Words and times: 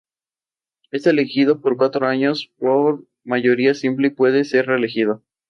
Así, 0.91 1.09
empezó 1.09 1.51
a 1.85 1.91
trabajar 1.91 2.33
como 2.57 3.05
periodista 3.23 3.85
en 3.85 3.93
el 3.99 4.15
Daily 4.15 4.15
Advertiser 4.17 4.65
de 4.65 5.05
Boston. 5.05 5.23